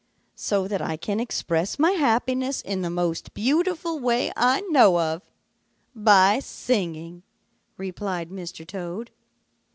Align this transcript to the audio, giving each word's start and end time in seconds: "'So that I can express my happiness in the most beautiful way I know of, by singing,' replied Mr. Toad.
"'So 0.33 0.67
that 0.67 0.81
I 0.81 0.97
can 0.97 1.19
express 1.19 1.77
my 1.77 1.91
happiness 1.91 2.59
in 2.61 2.81
the 2.81 2.89
most 2.89 3.35
beautiful 3.35 3.99
way 3.99 4.31
I 4.35 4.61
know 4.61 4.99
of, 4.99 5.21
by 5.93 6.39
singing,' 6.39 7.21
replied 7.77 8.31
Mr. 8.31 8.65
Toad. 8.65 9.11